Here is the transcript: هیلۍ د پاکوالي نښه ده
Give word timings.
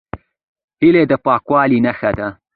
هیلۍ 0.81 1.03
د 1.11 1.13
پاکوالي 1.25 1.79
نښه 1.85 2.11
ده 2.17 2.27